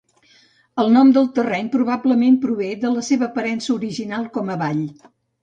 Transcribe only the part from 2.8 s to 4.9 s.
de la seva aparença original com a vall.